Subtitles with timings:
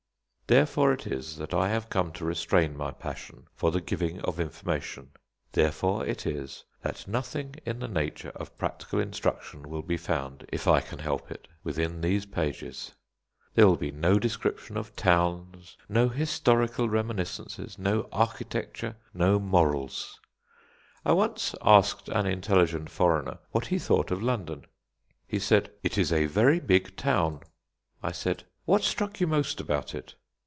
[0.47, 4.37] Therefore it is that I have come to restrain my passion for the giving of
[4.37, 5.11] information;
[5.53, 10.67] therefore it is that nothing in the nature of practical instruction will be found, if
[10.67, 12.91] I can help it, within these pages.
[13.55, 20.19] There will be no description of towns, no historical reminiscences, no architecture, no morals.
[21.05, 24.65] I once asked an intelligent foreigner what he thought of London.
[25.25, 27.39] He said: "It is a very big town."
[28.03, 30.15] I said: "What struck you most about it?"